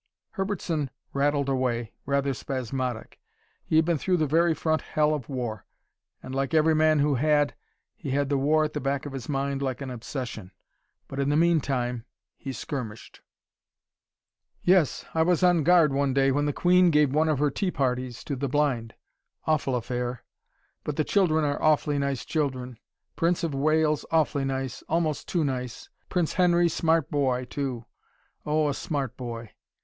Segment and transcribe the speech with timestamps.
[0.31, 3.19] Herbertson rattled away, rather spasmodic.
[3.63, 5.67] He had been through the very front hell of the war
[6.23, 7.53] and like every man who had,
[7.95, 10.53] he had the war at the back of his mind, like an obsession.
[11.07, 13.21] But in the meantime, he skirmished.
[14.63, 15.05] "Yes.
[15.13, 18.23] I was on guard one day when the Queen gave one of her tea parties
[18.23, 18.95] to the blind.
[19.45, 20.23] Awful affair.
[20.83, 22.79] But the children are awfully nice children.
[23.15, 25.89] Prince of Wales awfully nice, almost too nice.
[26.09, 27.85] Prince Henry smart boy, too
[28.47, 29.51] oh, a smart boy.